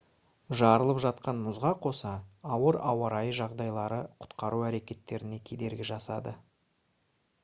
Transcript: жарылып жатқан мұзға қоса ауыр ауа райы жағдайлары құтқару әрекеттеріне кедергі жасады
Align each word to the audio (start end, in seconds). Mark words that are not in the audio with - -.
жарылып 0.59 0.99
жатқан 1.01 1.41
мұзға 1.47 1.73
қоса 1.83 2.13
ауыр 2.55 2.79
ауа 2.93 3.11
райы 3.15 3.35
жағдайлары 3.41 3.99
құтқару 4.25 4.63
әрекеттеріне 4.71 5.41
кедергі 5.51 5.87
жасады 5.91 6.35